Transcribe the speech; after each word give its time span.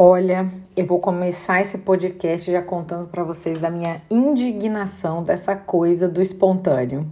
Olha, 0.00 0.48
eu 0.76 0.86
vou 0.86 1.00
começar 1.00 1.60
esse 1.60 1.78
podcast 1.78 2.52
já 2.52 2.62
contando 2.62 3.08
para 3.08 3.24
vocês 3.24 3.58
da 3.58 3.68
minha 3.68 4.00
indignação 4.08 5.24
dessa 5.24 5.56
coisa 5.56 6.08
do 6.08 6.22
espontâneo. 6.22 7.04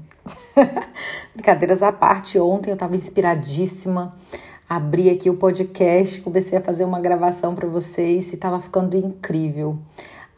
Brincadeiras 1.34 1.82
à 1.82 1.90
parte, 1.90 2.38
ontem 2.38 2.70
eu 2.70 2.74
estava 2.74 2.94
inspiradíssima, 2.94 4.14
abri 4.68 5.10
aqui 5.10 5.28
o 5.28 5.36
podcast, 5.36 6.20
comecei 6.20 6.58
a 6.58 6.62
fazer 6.62 6.84
uma 6.84 7.00
gravação 7.00 7.56
para 7.56 7.66
vocês 7.66 8.30
e 8.30 8.36
estava 8.36 8.60
ficando 8.60 8.96
incrível. 8.96 9.76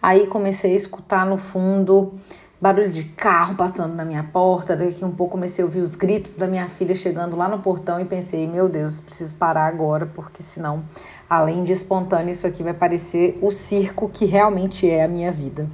Aí 0.01 0.27
comecei 0.27 0.73
a 0.73 0.77
escutar 0.77 1.27
no 1.27 1.37
fundo 1.37 2.15
barulho 2.61 2.90
de 2.90 3.04
carro 3.04 3.54
passando 3.54 3.95
na 3.95 4.04
minha 4.04 4.24
porta. 4.24 4.77
Daqui 4.77 5.04
um 5.04 5.11
pouco 5.11 5.32
comecei 5.32 5.62
a 5.62 5.66
ouvir 5.66 5.80
os 5.80 5.95
gritos 5.95 6.36
da 6.36 6.46
minha 6.46 6.68
filha 6.68 6.95
chegando 6.95 7.36
lá 7.36 7.48
no 7.48 7.61
portão 7.61 8.00
e 8.00 8.04
pensei: 8.04 8.46
meu 8.46 8.68
Deus, 8.68 9.00
preciso 9.00 9.34
parar 9.34 9.66
agora, 9.66 10.06
porque 10.06 10.42
senão, 10.42 10.84
além 11.29 11.62
de 11.62 11.73
espontâneo, 11.73 12.30
isso 12.30 12.46
aqui 12.46 12.62
vai 12.62 12.74
parecer 12.74 13.38
o 13.41 13.50
circo 13.50 14.09
que 14.09 14.24
realmente 14.24 14.88
é 14.88 15.05
a 15.05 15.09
minha 15.09 15.30
vida. 15.30 15.69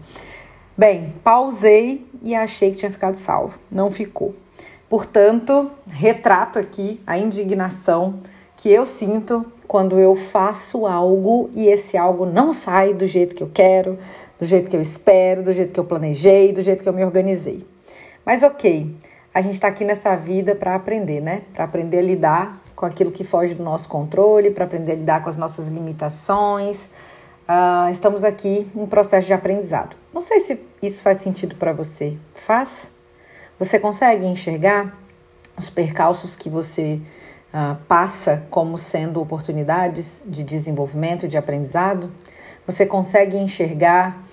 Bem, 0.77 1.15
pausei 1.23 2.07
e 2.23 2.35
achei 2.35 2.73
que 2.73 2.79
tinha 2.79 2.91
ficado 2.91 3.15
salvo. 3.15 3.61
Não 3.71 3.91
ficou. 3.91 4.35
Portanto, 4.89 5.71
retrato 5.87 6.59
aqui 6.59 7.01
a 7.07 7.17
indignação 7.17 8.19
que 8.57 8.69
eu 8.71 8.85
sinto 8.85 9.45
quando 9.67 9.99
eu 9.99 10.15
faço 10.15 10.87
algo 10.87 11.51
e 11.55 11.67
esse 11.67 11.97
algo 11.97 12.27
não 12.27 12.53
sai 12.53 12.93
do 12.93 13.07
jeito 13.07 13.35
que 13.35 13.43
eu 13.43 13.51
quero, 13.53 13.99
do 14.39 14.45
jeito 14.45 14.69
que 14.69 14.77
eu 14.77 14.81
espero, 14.81 15.43
do 15.43 15.53
jeito 15.53 15.73
que 15.73 15.81
eu 15.81 15.85
planejei, 15.85 16.53
do 16.53 16.63
jeito 16.63 16.83
que 16.83 16.89
eu 16.89 16.93
me 16.93 17.05
organizei. 17.05 17.67
Mas 18.25 18.43
ok, 18.43 18.95
a 19.33 19.41
gente 19.41 19.55
está 19.55 19.69
aqui 19.69 19.85
nessa 19.85 20.15
vida 20.17 20.55
para 20.55 20.75
aprender, 20.75 21.21
né? 21.21 21.43
Para 21.53 21.65
aprender 21.65 21.99
a 21.99 22.03
lidar 22.03 22.63
com 22.75 22.87
aquilo 22.87 23.11
que 23.11 23.25
foge 23.25 23.55
do 23.55 23.63
nosso 23.63 23.89
controle, 23.89 24.51
para 24.51 24.65
aprender 24.65 24.93
a 24.93 24.97
lidar 24.97 25.23
com 25.23 25.31
as 25.31 25.37
nossas 25.37 25.69
limitações. 25.69 26.91
Uh, 27.49 27.91
estamos 27.91 28.25
aqui 28.25 28.71
em 28.75 28.87
processo 28.87 29.27
de 29.27 29.33
aprendizado. 29.33 29.97
Não 30.13 30.23
sei 30.23 30.41
se 30.41 30.61
isso 30.83 31.03
faz 31.03 31.19
sentido 31.19 31.57
para 31.57 31.73
você. 31.73 32.17
Faz? 32.33 32.93
Você 33.59 33.79
consegue 33.79 34.27
enxergar 34.27 34.93
os 35.57 35.71
percalços 35.71 36.35
que 36.35 36.49
você 36.49 37.01
uh, 37.55 37.77
passa 37.87 38.45
como 38.51 38.77
sendo 38.77 39.23
oportunidades 39.23 40.23
de 40.27 40.43
desenvolvimento, 40.43 41.29
de 41.29 41.39
aprendizado? 41.39 42.11
Você 42.67 42.85
consegue 42.85 43.37
enxergar 43.37 44.25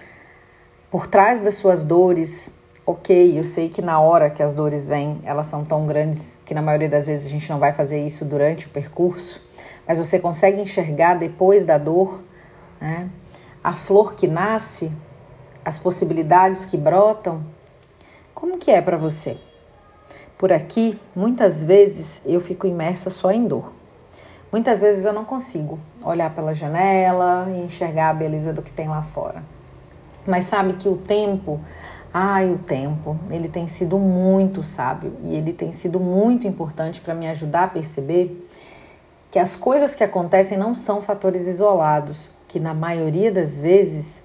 por 0.90 1.06
trás 1.06 1.40
das 1.40 1.56
suas 1.56 1.84
dores? 1.84 2.54
Ok, 2.84 3.38
eu 3.38 3.44
sei 3.44 3.70
que 3.70 3.82
na 3.82 4.00
hora 4.00 4.30
que 4.30 4.42
as 4.42 4.54
dores 4.54 4.88
vêm, 4.88 5.22
elas 5.24 5.46
são 5.46 5.64
tão 5.64 5.86
grandes 5.86 6.42
que 6.44 6.54
na 6.54 6.62
maioria 6.62 6.90
das 6.90 7.06
vezes 7.06 7.28
a 7.28 7.30
gente 7.30 7.48
não 7.50 7.60
vai 7.60 7.72
fazer 7.72 8.04
isso 8.04 8.26
durante 8.26 8.66
o 8.66 8.70
percurso, 8.70 9.46
mas 9.88 10.00
você 10.00 10.20
consegue 10.20 10.60
enxergar 10.60 11.14
depois 11.14 11.64
da 11.64 11.78
dor 11.78 12.22
né? 12.80 13.08
a 13.64 13.74
flor 13.74 14.16
que 14.16 14.28
nasce, 14.28 14.92
as 15.64 15.78
possibilidades 15.78 16.66
que 16.66 16.76
brotam. 16.76 17.46
Como 18.34 18.58
que 18.58 18.72
é 18.72 18.82
para 18.82 18.98
você? 18.98 19.38
Por 20.42 20.52
aqui, 20.52 21.00
muitas 21.16 21.64
vezes 21.64 22.20
eu 22.26 22.42
fico 22.42 22.66
imersa 22.66 23.12
só 23.12 23.30
em 23.30 23.46
dor. 23.46 23.72
Muitas 24.52 24.82
vezes 24.82 25.06
eu 25.06 25.14
não 25.14 25.24
consigo 25.24 25.78
olhar 26.04 26.34
pela 26.34 26.52
janela 26.52 27.46
e 27.56 27.62
enxergar 27.62 28.10
a 28.10 28.14
beleza 28.16 28.52
do 28.52 28.64
que 28.64 28.72
tem 28.72 28.88
lá 28.88 29.04
fora. 29.04 29.44
Mas 30.26 30.46
sabe 30.46 30.74
que 30.74 30.90
o 30.90 30.98
tempo, 30.98 31.60
ai, 32.12 32.52
o 32.52 32.58
tempo, 32.58 33.20
ele 33.30 33.50
tem 33.50 33.68
sido 33.68 34.00
muito 34.00 34.64
sábio 34.64 35.14
e 35.22 35.36
ele 35.36 35.54
tem 35.54 35.72
sido 35.74 36.00
muito 36.00 36.48
importante 36.48 37.02
para 37.02 37.14
me 37.14 37.28
ajudar 37.28 37.66
a 37.66 37.68
perceber 37.68 38.44
que 39.30 39.38
as 39.38 39.56
coisas 39.56 39.94
que 39.94 40.04
acontecem 40.04 40.58
não 40.58 40.74
são 40.74 41.04
fatores 41.04 41.46
isolados, 41.46 42.36
que 42.48 42.60
na 42.60 42.74
maioria 42.74 43.32
das 43.32 43.60
vezes 43.60 44.21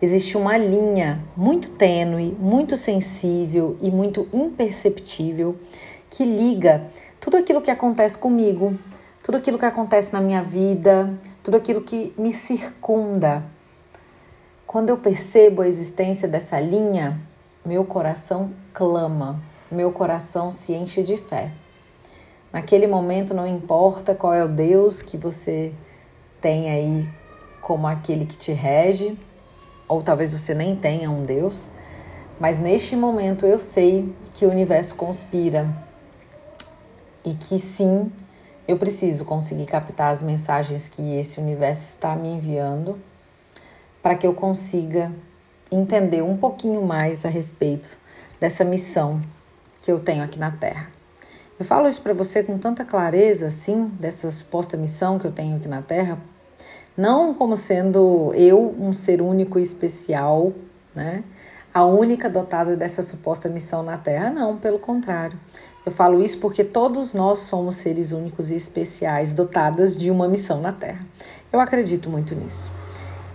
existe 0.00 0.36
uma 0.36 0.56
linha 0.56 1.22
muito 1.36 1.70
tênue, 1.70 2.36
muito 2.38 2.76
sensível 2.76 3.76
e 3.80 3.90
muito 3.90 4.28
imperceptível 4.32 5.56
que 6.08 6.24
liga 6.24 6.86
tudo 7.20 7.36
aquilo 7.36 7.60
que 7.60 7.70
acontece 7.70 8.16
comigo, 8.16 8.78
tudo 9.22 9.36
aquilo 9.36 9.58
que 9.58 9.64
acontece 9.64 10.12
na 10.12 10.20
minha 10.20 10.42
vida, 10.42 11.12
tudo 11.42 11.56
aquilo 11.56 11.82
que 11.82 12.12
me 12.18 12.32
circunda. 12.32 13.44
Quando 14.66 14.88
eu 14.88 14.96
percebo 14.96 15.62
a 15.62 15.68
existência 15.68 16.26
dessa 16.26 16.58
linha, 16.58 17.20
meu 17.64 17.84
coração 17.84 18.52
clama, 18.72 19.42
meu 19.70 19.92
coração 19.92 20.50
se 20.50 20.72
enche 20.72 21.02
de 21.02 21.16
fé. 21.16 21.50
Naquele 22.52 22.86
momento, 22.86 23.34
não 23.34 23.46
importa 23.46 24.14
qual 24.14 24.34
é 24.34 24.44
o 24.44 24.48
Deus 24.48 25.02
que 25.02 25.16
você 25.16 25.72
tem 26.40 26.70
aí 26.70 27.08
como 27.60 27.86
aquele 27.86 28.24
que 28.24 28.36
te 28.36 28.52
rege, 28.52 29.16
ou 29.90 30.02
talvez 30.02 30.32
você 30.32 30.54
nem 30.54 30.76
tenha 30.76 31.10
um 31.10 31.24
Deus, 31.24 31.68
mas 32.38 32.60
neste 32.60 32.94
momento 32.94 33.44
eu 33.44 33.58
sei 33.58 34.14
que 34.32 34.46
o 34.46 34.48
universo 34.48 34.94
conspira 34.94 35.68
e 37.24 37.34
que 37.34 37.58
sim, 37.58 38.10
eu 38.68 38.78
preciso 38.78 39.24
conseguir 39.24 39.66
captar 39.66 40.14
as 40.14 40.22
mensagens 40.22 40.88
que 40.88 41.18
esse 41.18 41.40
universo 41.40 41.82
está 41.82 42.14
me 42.14 42.28
enviando 42.28 43.00
para 44.00 44.14
que 44.14 44.24
eu 44.24 44.32
consiga 44.32 45.12
entender 45.72 46.22
um 46.22 46.36
pouquinho 46.36 46.82
mais 46.82 47.24
a 47.24 47.28
respeito 47.28 47.98
dessa 48.38 48.64
missão 48.64 49.20
que 49.80 49.90
eu 49.90 49.98
tenho 49.98 50.22
aqui 50.22 50.38
na 50.38 50.52
Terra. 50.52 50.88
Eu 51.58 51.64
falo 51.64 51.88
isso 51.88 52.00
para 52.00 52.14
você 52.14 52.44
com 52.44 52.56
tanta 52.58 52.84
clareza, 52.84 53.48
assim, 53.48 53.88
dessa 54.00 54.30
suposta 54.30 54.76
missão 54.76 55.18
que 55.18 55.26
eu 55.26 55.32
tenho 55.32 55.56
aqui 55.56 55.68
na 55.68 55.82
Terra, 55.82 56.16
não 57.00 57.32
como 57.32 57.56
sendo 57.56 58.30
eu 58.34 58.74
um 58.78 58.92
ser 58.92 59.22
único 59.22 59.58
e 59.58 59.62
especial, 59.62 60.52
né? 60.94 61.24
A 61.72 61.84
única 61.86 62.28
dotada 62.28 62.76
dessa 62.76 63.02
suposta 63.02 63.48
missão 63.48 63.82
na 63.82 63.96
Terra, 63.96 64.28
não, 64.28 64.58
pelo 64.58 64.78
contrário. 64.78 65.38
Eu 65.86 65.92
falo 65.92 66.22
isso 66.22 66.38
porque 66.40 66.62
todos 66.62 67.14
nós 67.14 67.38
somos 67.38 67.76
seres 67.76 68.12
únicos 68.12 68.50
e 68.50 68.54
especiais, 68.54 69.32
dotadas 69.32 69.96
de 69.96 70.10
uma 70.10 70.28
missão 70.28 70.60
na 70.60 70.72
Terra. 70.72 71.00
Eu 71.50 71.58
acredito 71.58 72.10
muito 72.10 72.34
nisso. 72.34 72.70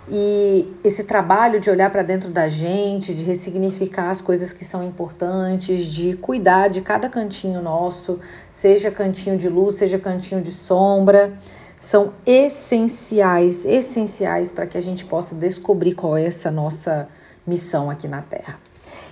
E 0.08 0.72
esse 0.84 1.02
trabalho 1.02 1.58
de 1.58 1.68
olhar 1.68 1.90
para 1.90 2.04
dentro 2.04 2.30
da 2.30 2.48
gente, 2.48 3.12
de 3.12 3.24
ressignificar 3.24 4.10
as 4.10 4.20
coisas 4.20 4.52
que 4.52 4.64
são 4.64 4.84
importantes, 4.84 5.86
de 5.86 6.14
cuidar 6.16 6.68
de 6.68 6.82
cada 6.82 7.08
cantinho 7.08 7.60
nosso, 7.60 8.20
seja 8.48 8.92
cantinho 8.92 9.36
de 9.36 9.48
luz, 9.48 9.74
seja 9.74 9.98
cantinho 9.98 10.40
de 10.40 10.52
sombra, 10.52 11.36
são 11.78 12.12
essenciais, 12.24 13.64
essenciais 13.64 14.50
para 14.50 14.66
que 14.66 14.78
a 14.78 14.80
gente 14.80 15.04
possa 15.04 15.34
descobrir 15.34 15.94
qual 15.94 16.16
é 16.16 16.26
essa 16.26 16.50
nossa 16.50 17.08
missão 17.46 17.90
aqui 17.90 18.08
na 18.08 18.22
Terra. 18.22 18.58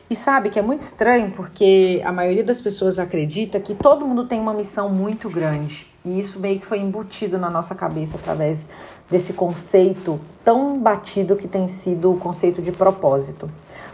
E 0.08 0.14
sabe 0.14 0.50
que 0.50 0.58
é 0.58 0.62
muito 0.62 0.80
estranho 0.80 1.30
porque 1.30 2.02
a 2.04 2.12
maioria 2.12 2.44
das 2.44 2.60
pessoas 2.60 2.98
acredita 2.98 3.58
que 3.58 3.75
todo 3.75 4.06
mundo 4.06 4.26
tem 4.26 4.38
uma 4.38 4.52
missão 4.52 4.91
muito 4.91 5.30
grande. 5.30 5.86
E 6.04 6.19
isso 6.20 6.38
meio 6.38 6.60
que 6.60 6.66
foi 6.66 6.78
embutido 6.78 7.38
na 7.38 7.48
nossa 7.48 7.75
cabeça 7.75 8.16
através 8.16 8.69
desse 9.10 9.32
conceito 9.32 10.20
tão 10.44 10.78
batido 10.78 11.34
que 11.34 11.48
tem 11.48 11.66
sido 11.66 12.12
o 12.12 12.19
conceito 12.19 12.60
de 12.60 12.70
propósito. 12.70 13.50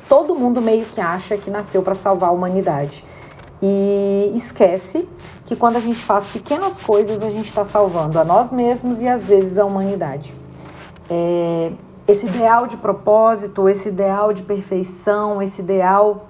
Todo 0.09 0.35
mundo 0.35 0.61
meio 0.61 0.85
que 0.85 1.01
acha 1.01 1.37
que 1.37 1.49
nasceu 1.49 1.83
para 1.83 1.95
salvar 1.95 2.31
a 2.31 2.33
humanidade. 2.33 3.05
E 3.63 4.33
esquece 4.35 5.09
que 5.47 5.55
quando 5.55 5.77
a 5.77 5.81
gente 5.81 5.99
faz 5.99 6.27
pequenas 6.27 6.79
coisas, 6.79 7.23
a 7.23 7.29
gente 7.29 7.47
está 7.47 7.65
salvando 7.65 8.19
a 8.19 8.25
nós 8.25 8.51
mesmos 8.51 9.01
e 9.03 9.09
às 9.09 9.27
vezes 9.27 9.59
a 9.59 9.65
humanidade. 9.65 10.35
É, 11.11 11.73
esse 12.07 12.27
ideal 12.27 12.67
de 12.67 12.77
propósito, 12.77 13.69
esse 13.69 13.89
ideal 13.89 14.33
de 14.33 14.43
perfeição, 14.43 15.43
esse 15.43 15.61
ideal 15.61 16.27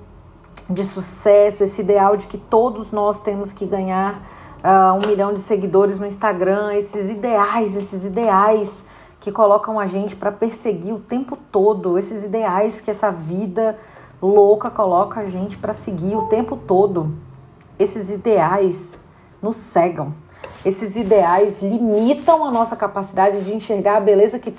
de 0.69 0.85
sucesso, 0.85 1.65
esse 1.65 1.81
ideal 1.81 2.17
de 2.17 2.27
que 2.27 2.39
todos 2.39 2.93
nós 2.93 3.21
temos 3.21 3.53
que 3.53 3.67
ganhar 3.67 4.23
uh, 4.65 4.95
um 4.95 5.09
milhão 5.09 5.33
de 5.33 5.41
seguidores 5.41 5.99
no 5.99 6.07
Instagram, 6.07 6.75
esses 6.75 7.11
ideais, 7.11 7.77
esses 7.77 8.05
ideais 8.05 8.85
que 9.21 9.31
colocam 9.31 9.79
a 9.79 9.87
gente 9.87 10.17
para 10.17 10.33
perseguir 10.33 10.95
o 10.95 11.01
tempo 11.01 11.37
todo, 11.51 11.99
esses 11.99 12.25
ideais 12.25 12.81
que 12.81 12.91
essa 12.91 13.11
vida 13.11 13.77
louca 14.21 14.71
coloca 14.71 15.21
a 15.21 15.27
gente 15.27 15.59
para 15.59 15.75
seguir 15.75 16.17
o 16.17 16.27
tempo 16.27 16.57
todo. 16.57 17.13
Esses 17.81 18.11
ideais 18.11 18.97
nos 19.43 19.57
cegam. 19.57 20.15
Esses 20.65 20.95
ideais 20.95 21.63
limitam 21.63 22.45
a 22.45 22.51
nossa 22.51 22.77
capacidade 22.77 23.43
de 23.43 23.55
enxergar 23.55 23.97
a 23.97 24.01
beleza 24.01 24.39
que 24.39 24.55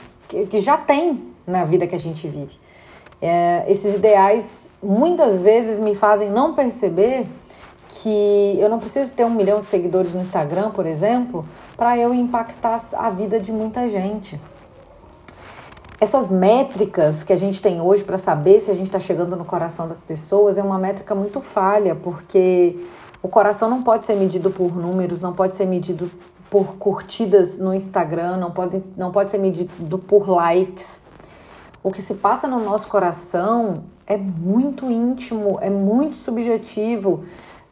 que, 0.45 0.62
já 0.62 0.77
tem 0.77 1.23
na 1.45 1.65
vida 1.65 1.85
que 1.85 1.95
a 1.95 2.00
gente 2.00 2.27
vive. 2.27 2.57
É, 3.21 3.65
esses 3.68 3.95
ideais 3.95 4.69
muitas 4.81 5.41
vezes 5.41 5.79
me 5.79 5.94
fazem 5.94 6.29
não 6.29 6.56
perceber 6.56 7.27
que 7.89 8.57
eu 8.57 8.69
não 8.69 8.79
preciso 8.79 9.13
ter 9.13 9.25
um 9.25 9.29
milhão 9.29 9.59
de 9.59 9.68
seguidores 9.68 10.13
no 10.13 10.21
Instagram, 10.21 10.71
por 10.71 10.85
exemplo, 10.85 11.45
para 11.75 11.97
eu 11.97 12.13
impactar 12.13 12.79
a 12.94 13.09
vida 13.09 13.39
de 13.39 13.51
muita 13.51 13.89
gente. 13.89 14.39
Essas 16.00 16.31
métricas 16.31 17.23
que 17.23 17.31
a 17.31 17.38
gente 17.38 17.62
tem 17.62 17.79
hoje 17.79 18.03
para 18.03 18.18
saber 18.18 18.59
se 18.59 18.71
a 18.71 18.73
gente 18.73 18.88
está 18.88 18.97
chegando 18.97 19.35
no 19.35 19.45
coração 19.45 19.88
das 19.88 20.00
pessoas 20.00 20.57
é 20.57 20.63
uma 20.63 20.79
métrica 20.79 21.13
muito 21.13 21.41
falha, 21.41 21.94
porque 21.94 22.75
o 23.23 23.27
coração 23.27 23.69
não 23.69 23.83
pode 23.83 24.06
ser 24.06 24.15
medido 24.15 24.50
por 24.50 24.75
números, 24.75 25.21
não 25.21 25.33
pode 25.33 25.56
ser 25.56 25.65
medido 25.65 26.09
por 26.50 26.75
curtidas 26.75 27.57
no 27.57 27.73
Instagram, 27.73 28.38
não 28.38 28.51
pode, 28.51 28.91
não 28.97 29.12
pode 29.12 29.31
ser 29.31 29.38
medido 29.38 29.97
por 30.00 30.27
likes. 30.29 31.01
O 31.83 31.91
que 31.91 32.01
se 32.01 32.15
passa 32.15 32.47
no 32.47 32.63
nosso 32.63 32.88
coração 32.88 33.85
é 34.06 34.18
muito 34.18 34.91
íntimo, 34.91 35.57
é 35.62 35.69
muito 35.69 36.15
subjetivo. 36.15 37.23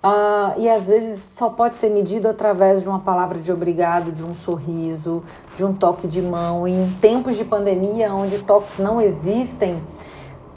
Uh, 0.01 0.57
e 0.57 0.69
às 0.69 0.87
vezes 0.87 1.21
só 1.31 1.49
pode 1.49 1.75
ser 1.75 1.89
medido 1.89 2.29
através 2.29 2.81
de 2.81 2.87
uma 2.87 3.01
palavra 3.01 3.37
de 3.37 3.51
obrigado, 3.51 4.13
de 4.13 4.23
um 4.23 4.33
sorriso, 4.33 5.23
de 5.57 5.65
um 5.65 5.73
toque 5.73 6.07
de 6.07 6.21
mão. 6.21 6.65
E 6.65 6.71
em 6.71 6.89
tempos 7.01 7.35
de 7.35 7.43
pandemia, 7.43 8.13
onde 8.13 8.39
toques 8.39 8.79
não 8.79 9.01
existem, 9.01 9.83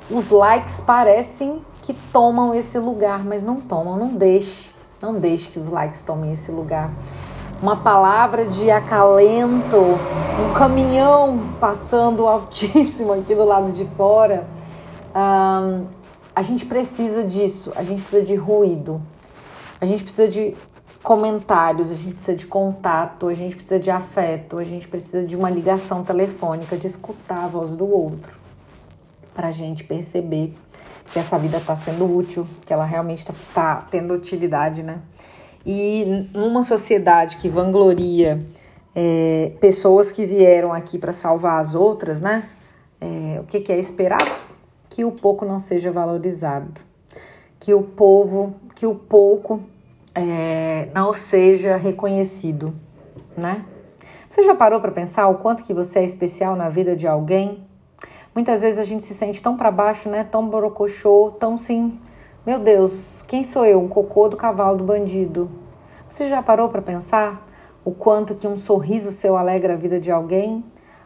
os 0.09 0.31
likes 0.31 0.81
parecem 0.81 1.61
que 1.83 1.93
tomam 2.13 2.55
esse 2.55 2.79
lugar, 2.79 3.25
mas 3.25 3.43
não 3.43 3.61
tomam. 3.61 3.97
Não 3.97 4.15
deixe, 4.15 4.71
não 5.03 5.19
deixe 5.19 5.49
que 5.49 5.59
os 5.59 5.69
likes 5.69 6.03
tomem 6.03 6.33
esse 6.33 6.53
lugar. 6.53 6.93
Uma 7.61 7.77
palavra 7.77 8.47
de 8.47 8.71
acalento, 8.71 9.77
um 9.77 10.55
caminhão 10.55 11.39
passando 11.61 12.27
altíssimo 12.29 13.13
aqui 13.13 13.35
do 13.35 13.45
lado 13.45 13.73
de 13.73 13.85
fora. 13.97 14.47
Uh, 15.11 15.85
a 16.35 16.43
gente 16.43 16.65
precisa 16.65 17.25
disso, 17.25 17.73
a 17.75 17.83
gente 17.83 18.03
precisa 18.03 18.25
de 18.25 18.37
ruído. 18.37 19.03
A 19.81 19.87
gente 19.87 20.05
precisa 20.05 20.29
de 20.29 20.57
comentários, 21.03 21.91
a 21.91 21.95
gente 21.95 22.15
precisa 22.15 22.37
de 22.37 22.47
contato, 22.47 23.27
a 23.27 23.35
gente 23.35 23.57
precisa 23.57 23.81
de 23.81 23.91
afeto, 23.91 24.59
a 24.59 24.65
gente 24.65 24.87
precisa 24.87 25.27
de 25.27 25.35
uma 25.35 25.51
ligação 25.51 26.05
telefônica, 26.05 26.77
de 26.77 26.87
escutar 26.87 27.45
a 27.45 27.49
voz 27.49 27.75
do 27.75 27.93
outro, 27.93 28.33
para 29.35 29.49
a 29.49 29.51
gente 29.51 29.83
perceber 29.83 30.55
que 31.13 31.19
essa 31.19 31.39
vida 31.39 31.59
está 31.59 31.77
sendo 31.77 32.05
útil, 32.05 32.47
que 32.67 32.73
ela 32.73 32.85
realmente 32.85 33.19
está 33.19 33.35
tá 33.55 33.87
tendo 33.91 34.15
utilidade, 34.15 34.83
né? 34.83 35.01
E 35.65 36.29
numa 36.33 36.63
sociedade 36.63 37.37
que 37.37 37.49
vangloria 37.49 38.45
é, 38.95 39.53
pessoas 39.61 40.11
que 40.11 40.25
vieram 40.25 40.73
aqui 40.73 40.99
para 40.99 41.13
salvar 41.13 41.61
as 41.61 41.75
outras, 41.75 42.21
né? 42.21 42.49
É, 43.01 43.39
o 43.41 43.45
que, 43.45 43.61
que 43.61 43.71
é 43.73 43.79
esperado? 43.79 44.31
Que 44.89 45.05
o 45.05 45.13
pouco 45.13 45.45
não 45.45 45.59
seja 45.59 45.93
valorizado, 45.93 46.81
que 47.61 47.75
o 47.75 47.83
povo, 47.83 48.55
que 48.75 48.87
o 48.87 48.95
pouco 48.95 49.63
é, 50.15 50.89
não 50.95 51.13
seja 51.13 51.77
reconhecido, 51.77 52.75
né? 53.37 53.65
Você 54.29 54.43
já 54.45 54.55
parou 54.55 54.81
para 54.81 54.91
pensar 54.91 55.29
o 55.29 55.35
quanto 55.37 55.63
que 55.63 55.75
você 55.75 55.99
é 55.99 56.05
especial 56.05 56.57
na 56.57 56.71
vida 56.71 56.97
de 56.97 57.07
alguém? 57.07 57.67
Muitas 58.35 58.63
vezes 58.63 58.79
a 58.79 58.83
gente 58.83 59.05
se 59.05 59.13
sente 59.13 59.43
tão 59.43 59.59
para 59.59 59.71
baixo, 59.71 60.09
né? 60.09 60.25
Tão 60.25 60.49
borocochô, 60.49 61.35
tão 61.39 61.59
sim. 61.59 62.01
Meu 62.47 62.59
Deus, 62.59 63.21
quem 63.29 63.45
sou 63.45 63.67
eu? 63.67 63.79
Um 63.79 63.89
cocô 63.89 64.27
do 64.27 64.39
cavalo 64.39 64.79
do 64.79 64.85
bandido. 64.85 65.51
Você 66.09 66.31
já 66.31 66.43
parou 66.43 66.71
para 66.71 66.81
pensar 66.81 67.47
o 67.85 67.91
quanto 67.91 68.35
que 68.35 68.49
um 68.49 68.57
sorriso 68.57 69.13
seu 69.13 69.37
alegra 69.37 69.75
a 69.75 69.77
vida 69.77 70.01
de 70.01 70.11
alguém? 70.11 70.65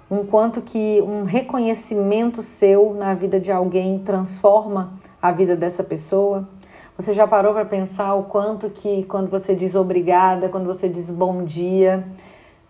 Um 0.08 0.24
quanto 0.24 0.62
que 0.62 1.02
um 1.02 1.24
reconhecimento 1.24 2.44
seu 2.44 2.94
na 2.94 3.12
vida 3.12 3.40
de 3.40 3.50
alguém 3.50 3.98
transforma 3.98 4.92
a 5.20 5.32
vida 5.32 5.56
dessa 5.56 5.82
pessoa? 5.82 6.48
Você 6.96 7.12
já 7.12 7.26
parou 7.26 7.52
para 7.52 7.64
pensar 7.64 8.14
o 8.14 8.22
quanto 8.22 8.70
que 8.70 9.02
quando 9.02 9.28
você 9.28 9.52
diz 9.52 9.74
obrigada, 9.74 10.48
quando 10.48 10.66
você 10.66 10.88
diz 10.88 11.10
bom 11.10 11.42
dia, 11.42 12.06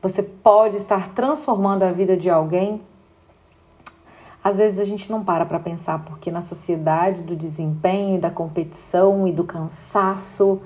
você 0.00 0.22
pode 0.22 0.78
estar 0.78 1.12
transformando 1.14 1.82
a 1.82 1.92
vida 1.92 2.16
de 2.16 2.30
alguém? 2.30 2.80
Às 4.46 4.58
vezes 4.58 4.78
a 4.78 4.84
gente 4.84 5.10
não 5.10 5.24
para 5.24 5.44
para 5.44 5.58
pensar 5.58 6.04
porque 6.04 6.30
na 6.30 6.40
sociedade 6.40 7.24
do 7.24 7.34
desempenho 7.34 8.20
da 8.20 8.30
competição 8.30 9.26
e 9.26 9.32
do 9.32 9.42
cansaço, 9.42 10.60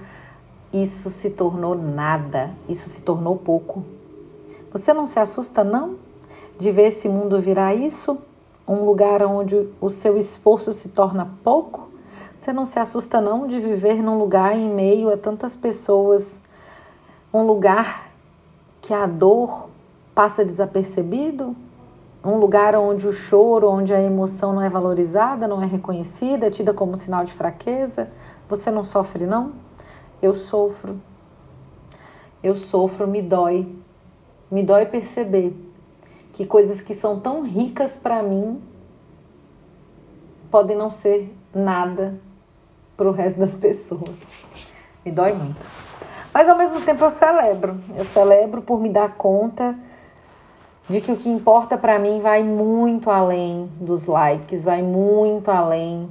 isso 0.70 1.08
se 1.08 1.30
tornou 1.30 1.74
nada, 1.74 2.50
isso 2.68 2.90
se 2.90 3.00
tornou 3.00 3.38
pouco. 3.38 3.82
Você 4.70 4.92
não 4.92 5.06
se 5.06 5.18
assusta 5.18 5.64
não 5.64 5.96
de 6.58 6.70
ver 6.70 6.88
esse 6.88 7.08
mundo 7.08 7.40
virar 7.40 7.74
isso? 7.74 8.20
Um 8.68 8.84
lugar 8.84 9.22
onde 9.22 9.66
o 9.80 9.88
seu 9.88 10.18
esforço 10.18 10.74
se 10.74 10.90
torna 10.90 11.32
pouco? 11.42 11.88
Você 12.36 12.52
não 12.52 12.66
se 12.66 12.78
assusta 12.78 13.18
não 13.18 13.46
de 13.46 13.58
viver 13.58 14.02
num 14.02 14.18
lugar 14.18 14.54
em 14.54 14.68
meio 14.68 15.10
a 15.10 15.16
tantas 15.16 15.56
pessoas, 15.56 16.38
um 17.32 17.44
lugar 17.44 18.10
que 18.82 18.92
a 18.92 19.06
dor 19.06 19.70
passa 20.14 20.44
desapercebido? 20.44 21.56
Um 22.22 22.36
lugar 22.36 22.74
onde 22.74 23.08
o 23.08 23.12
choro, 23.12 23.68
onde 23.70 23.94
a 23.94 24.00
emoção 24.00 24.52
não 24.52 24.60
é 24.60 24.68
valorizada, 24.68 25.48
não 25.48 25.62
é 25.62 25.66
reconhecida, 25.66 26.46
é 26.46 26.50
tida 26.50 26.74
como 26.74 26.96
sinal 26.96 27.24
de 27.24 27.32
fraqueza? 27.32 28.10
Você 28.48 28.70
não 28.70 28.84
sofre 28.84 29.26
não? 29.26 29.52
Eu 30.20 30.34
sofro. 30.34 31.00
Eu 32.42 32.54
sofro, 32.54 33.06
me 33.06 33.22
dói. 33.22 33.74
Me 34.50 34.62
dói 34.62 34.84
perceber 34.84 35.56
que 36.34 36.44
coisas 36.44 36.82
que 36.82 36.94
são 36.94 37.18
tão 37.18 37.42
ricas 37.42 37.96
para 37.96 38.22
mim 38.22 38.60
podem 40.50 40.76
não 40.76 40.90
ser 40.90 41.34
nada 41.54 42.20
para 42.96 43.08
o 43.08 43.12
resto 43.12 43.40
das 43.40 43.54
pessoas. 43.54 44.20
Me 45.04 45.10
dói 45.10 45.32
muito. 45.32 45.66
Mas 46.34 46.48
ao 46.48 46.58
mesmo 46.58 46.80
tempo 46.82 47.02
eu 47.02 47.10
celebro. 47.10 47.80
Eu 47.96 48.04
celebro 48.04 48.60
por 48.60 48.78
me 48.78 48.90
dar 48.90 49.14
conta 49.14 49.74
de 50.90 51.00
que 51.00 51.12
o 51.12 51.16
que 51.16 51.28
importa 51.28 51.78
para 51.78 52.00
mim 52.00 52.20
vai 52.20 52.42
muito 52.42 53.10
além 53.10 53.70
dos 53.80 54.06
likes, 54.06 54.64
vai 54.64 54.82
muito 54.82 55.48
além 55.48 56.10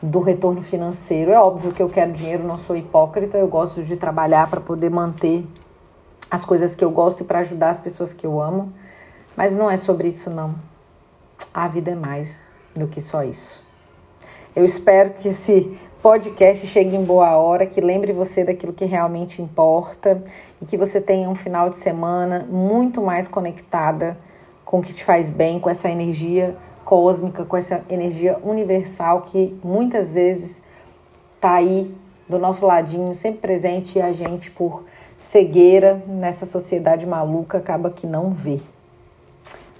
do 0.00 0.20
retorno 0.20 0.62
financeiro. 0.62 1.32
É 1.32 1.40
óbvio 1.40 1.72
que 1.72 1.82
eu 1.82 1.88
quero 1.88 2.12
dinheiro, 2.12 2.44
não 2.44 2.56
sou 2.56 2.76
hipócrita, 2.76 3.36
eu 3.36 3.48
gosto 3.48 3.82
de 3.82 3.96
trabalhar 3.96 4.48
para 4.48 4.60
poder 4.60 4.88
manter 4.88 5.44
as 6.30 6.44
coisas 6.44 6.76
que 6.76 6.84
eu 6.84 6.92
gosto 6.92 7.22
e 7.22 7.24
para 7.24 7.40
ajudar 7.40 7.70
as 7.70 7.80
pessoas 7.80 8.14
que 8.14 8.24
eu 8.24 8.40
amo, 8.40 8.72
mas 9.36 9.56
não 9.56 9.68
é 9.68 9.76
sobre 9.76 10.06
isso 10.06 10.30
não. 10.30 10.54
A 11.52 11.66
vida 11.66 11.90
é 11.90 11.96
mais 11.96 12.44
do 12.72 12.86
que 12.86 13.00
só 13.00 13.24
isso. 13.24 13.66
Eu 14.54 14.64
espero 14.64 15.10
que 15.14 15.26
esse 15.26 15.76
podcast 16.04 16.66
chegue 16.66 16.94
em 16.94 17.02
boa 17.02 17.34
hora, 17.38 17.64
que 17.64 17.80
lembre 17.80 18.12
você 18.12 18.44
daquilo 18.44 18.74
que 18.74 18.84
realmente 18.84 19.40
importa 19.40 20.22
e 20.60 20.66
que 20.66 20.76
você 20.76 21.00
tenha 21.00 21.30
um 21.30 21.34
final 21.34 21.70
de 21.70 21.78
semana 21.78 22.46
muito 22.46 23.00
mais 23.00 23.26
conectada 23.26 24.14
com 24.66 24.80
o 24.80 24.82
que 24.82 24.92
te 24.92 25.02
faz 25.02 25.30
bem, 25.30 25.58
com 25.58 25.70
essa 25.70 25.88
energia 25.88 26.58
cósmica, 26.84 27.46
com 27.46 27.56
essa 27.56 27.82
energia 27.88 28.38
universal 28.44 29.22
que 29.22 29.58
muitas 29.64 30.12
vezes 30.12 30.62
está 31.36 31.54
aí 31.54 31.90
do 32.28 32.38
nosso 32.38 32.66
ladinho, 32.66 33.14
sempre 33.14 33.40
presente 33.40 33.98
e 33.98 34.02
a 34.02 34.12
gente, 34.12 34.50
por 34.50 34.84
cegueira 35.16 36.04
nessa 36.06 36.44
sociedade 36.44 37.06
maluca, 37.06 37.56
acaba 37.56 37.90
que 37.90 38.06
não 38.06 38.30
vê. 38.30 38.60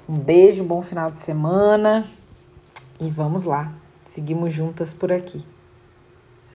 Um 0.08 0.16
beijo, 0.16 0.64
bom 0.64 0.80
final 0.80 1.10
de 1.10 1.18
semana 1.18 2.08
e 2.98 3.10
vamos 3.10 3.44
lá. 3.44 3.74
Seguimos 4.06 4.54
juntas 4.54 4.94
por 4.94 5.12
aqui. 5.12 5.44